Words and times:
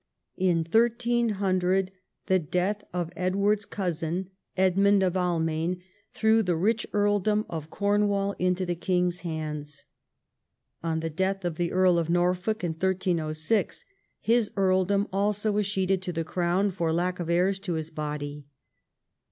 In 0.35 0.61
1300 0.63 1.91
the 2.25 2.39
death 2.39 2.83
of 2.91 3.13
Edward's 3.15 3.65
cousin, 3.65 4.31
Edmund 4.57 5.03
of 5.03 5.13
Almaine, 5.15 5.83
threw 6.11 6.41
the 6.41 6.55
rich 6.55 6.87
earldom 6.91 7.45
of 7.47 7.69
Cornwall 7.69 8.33
into 8.39 8.65
the 8.65 8.73
king's 8.73 9.19
hands. 9.19 9.85
On 10.83 11.01
the 11.01 11.11
death 11.11 11.45
of 11.45 11.57
the 11.57 11.71
Earl 11.71 11.99
of 11.99 12.09
Norfolk 12.09 12.63
in 12.63 12.71
1306 12.71 13.85
his 14.19 14.49
earldom 14.57 15.07
also 15.13 15.53
escheated 15.57 16.01
to 16.01 16.11
the 16.11 16.23
crown 16.23 16.71
for 16.71 16.91
lack 16.91 17.19
of 17.19 17.29
heirs 17.29 17.59
to 17.59 17.73
his 17.73 17.91
body. 17.91 18.47